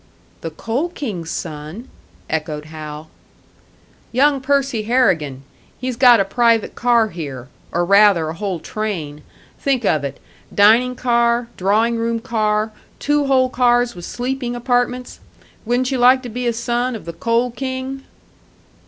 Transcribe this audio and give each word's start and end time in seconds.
"The 0.41 0.49
Coal 0.49 0.89
King's 0.89 1.29
son?" 1.29 1.87
echoed 2.27 2.65
Hal. 2.65 3.11
"Young 4.11 4.41
Percy 4.41 4.81
Harrigan. 4.81 5.43
He's 5.77 5.95
got 5.95 6.19
a 6.19 6.25
private 6.25 6.73
car 6.73 7.09
here 7.09 7.49
or 7.71 7.85
rather 7.85 8.27
a 8.27 8.33
whole 8.33 8.57
train. 8.59 9.21
Think 9.59 9.85
of 9.85 10.03
it 10.03 10.19
dining 10.51 10.95
car, 10.95 11.49
drawing 11.55 11.97
room 11.97 12.19
car, 12.19 12.71
two 12.97 13.27
whole 13.27 13.49
cars 13.49 13.93
with 13.93 14.05
sleeping 14.05 14.55
apartments! 14.55 15.19
Wouldn't 15.67 15.91
you 15.91 15.99
like 15.99 16.23
to 16.23 16.29
be 16.29 16.47
a 16.47 16.53
son 16.53 16.95
of 16.95 17.05
the 17.05 17.13
Coal 17.13 17.51
King?" 17.51 18.01